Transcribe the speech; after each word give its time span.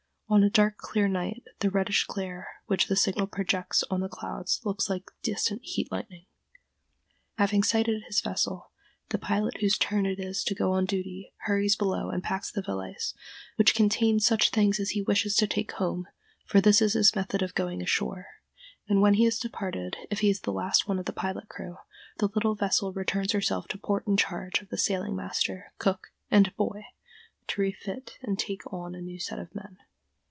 On 0.33 0.43
a 0.43 0.49
dark 0.49 0.77
clear 0.77 1.09
night, 1.09 1.43
the 1.59 1.69
reddish 1.69 2.05
glare 2.07 2.47
which 2.65 2.87
the 2.87 2.95
signal 2.95 3.27
projects 3.27 3.83
on 3.89 3.99
the 3.99 4.07
clouds 4.07 4.61
looks 4.63 4.89
like 4.89 5.11
distant 5.21 5.59
heat 5.61 5.91
lightning. 5.91 6.25
Having 7.37 7.63
sighted 7.63 8.03
his 8.03 8.21
vessel, 8.21 8.71
the 9.09 9.17
pilot 9.17 9.57
whose 9.59 9.77
turn 9.77 10.05
it 10.05 10.19
is 10.21 10.45
to 10.45 10.55
go 10.55 10.71
on 10.71 10.85
duty 10.85 11.33
hurries 11.39 11.75
below 11.75 12.09
and 12.09 12.23
packs 12.23 12.49
the 12.49 12.61
valise 12.61 13.13
which 13.57 13.75
contains 13.75 14.25
such 14.25 14.51
things 14.51 14.79
as 14.79 14.91
he 14.91 15.01
wishes 15.01 15.35
to 15.35 15.47
take 15.47 15.73
home, 15.73 16.07
for 16.45 16.61
this 16.61 16.81
is 16.81 16.93
his 16.93 17.13
method 17.13 17.41
of 17.41 17.53
going 17.53 17.81
ashore; 17.81 18.27
and 18.87 19.01
when 19.01 19.15
he 19.15 19.25
has 19.25 19.37
departed, 19.37 19.97
if 20.09 20.19
he 20.21 20.29
is 20.29 20.39
the 20.39 20.53
last 20.53 20.87
one 20.87 20.97
of 20.97 21.05
the 21.07 21.11
pilot 21.11 21.49
crew, 21.49 21.75
the 22.19 22.29
little 22.33 22.55
vessel 22.55 22.93
returns 22.93 23.33
herself 23.33 23.67
to 23.67 23.77
port 23.77 24.07
in 24.07 24.15
charge 24.15 24.61
of 24.61 24.69
the 24.69 24.77
sailing 24.77 25.13
master, 25.13 25.73
cook, 25.77 26.13
and 26.29 26.55
"boy," 26.55 26.85
to 27.47 27.59
refit 27.59 28.17
and 28.21 28.39
take 28.39 28.61
on 28.71 28.95
a 28.95 29.01
new 29.01 29.19
set 29.19 29.37
of 29.37 29.53
men. 29.53 29.77